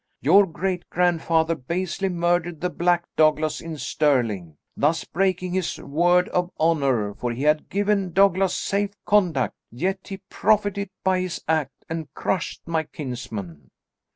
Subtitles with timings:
[0.19, 6.49] Your great grandfather basely murdered the Black Douglas in Stirling, thus breaking his word of
[6.59, 12.11] honour for he had given Douglas safe conduct, yet he profited by his act and
[12.15, 13.69] crushed my kinsmen."